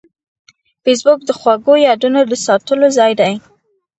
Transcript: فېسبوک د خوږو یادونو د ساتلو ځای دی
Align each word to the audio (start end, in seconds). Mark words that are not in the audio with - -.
فېسبوک 0.83 1.19
د 1.25 1.31
خوږو 1.39 1.73
یادونو 1.87 2.19
د 2.27 2.33
ساتلو 2.45 2.87
ځای 2.97 3.11
دی 3.19 3.33